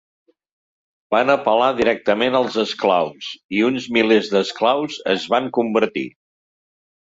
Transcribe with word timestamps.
Van 1.15 1.31
apel·lar 1.33 1.67
directament 1.81 2.37
als 2.39 2.57
esclaus, 2.63 3.27
i 3.59 3.61
uns 3.69 3.85
milers 3.99 4.31
d'esclaus 4.33 4.97
es 5.13 5.29
van 5.35 5.53
convertir. 5.61 6.07